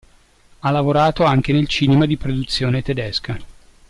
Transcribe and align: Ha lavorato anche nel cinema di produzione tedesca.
Ha 0.61 0.71
lavorato 0.71 1.25
anche 1.25 1.53
nel 1.53 1.67
cinema 1.67 2.07
di 2.07 2.17
produzione 2.17 2.81
tedesca. 2.81 3.37